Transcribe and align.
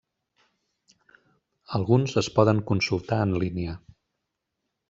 Alguns 1.79 2.17
es 2.23 2.31
poden 2.39 2.65
consultar 2.73 3.23
en 3.27 3.37
línia. 3.45 3.81